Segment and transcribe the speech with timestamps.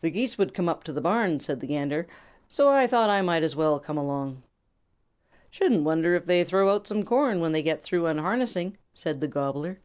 [0.00, 2.06] "The Geese would come up to the barn," said the Gander,
[2.48, 4.42] "so I thought I might as well come along."
[5.50, 9.20] "Shouldn't wonder if they would throw out some corn when they get through unharnessing," said
[9.20, 9.80] the Gobbler.